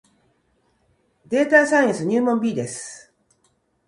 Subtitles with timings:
[1.27, 3.13] データサイエンス入門 B です